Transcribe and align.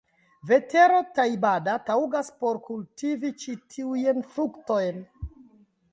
Vetero 0.51 1.01
Tajbada 1.17 1.75
taŭgas 1.91 2.33
por 2.41 2.61
kultivi 2.71 3.33
ĉi 3.45 3.57
tiujn 3.77 4.25
fruktojn. 4.35 5.03